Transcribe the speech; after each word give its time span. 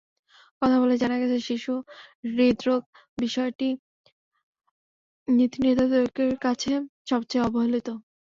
কথা 0.61 0.77
বলে 0.81 0.95
জানা 1.01 1.15
গেছে, 1.21 1.37
শিশু 1.47 1.73
হৃদ্রোগ 2.29 2.81
বিষয়টি 3.17 3.69
নীতিনির্ধারকদের 5.27 6.07
কাছে 6.45 6.71
সবচেয়ে 7.09 7.45
অবহেলিত। 7.47 7.87